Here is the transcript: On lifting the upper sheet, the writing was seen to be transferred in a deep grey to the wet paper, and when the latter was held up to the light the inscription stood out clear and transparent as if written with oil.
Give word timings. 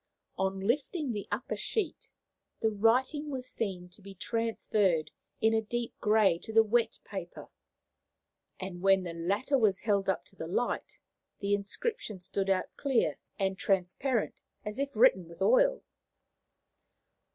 On 0.35 0.59
lifting 0.59 1.11
the 1.11 1.27
upper 1.31 1.55
sheet, 1.55 2.09
the 2.59 2.71
writing 2.71 3.29
was 3.29 3.47
seen 3.47 3.87
to 3.89 4.01
be 4.01 4.15
transferred 4.15 5.11
in 5.41 5.53
a 5.53 5.61
deep 5.61 5.93
grey 5.99 6.39
to 6.39 6.51
the 6.51 6.63
wet 6.63 6.97
paper, 7.03 7.49
and 8.59 8.81
when 8.81 9.03
the 9.03 9.13
latter 9.13 9.59
was 9.59 9.77
held 9.81 10.09
up 10.09 10.25
to 10.25 10.35
the 10.35 10.47
light 10.47 10.97
the 11.39 11.53
inscription 11.53 12.19
stood 12.19 12.49
out 12.49 12.75
clear 12.77 13.19
and 13.37 13.59
transparent 13.59 14.41
as 14.65 14.79
if 14.79 14.95
written 14.95 15.27
with 15.27 15.39
oil. 15.39 15.83